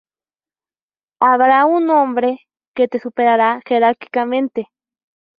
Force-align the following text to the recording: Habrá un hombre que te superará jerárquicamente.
Habrá 1.21 1.65
un 1.67 1.91
hombre 1.91 2.39
que 2.73 2.87
te 2.87 2.99
superará 2.99 3.61
jerárquicamente. 3.67 4.65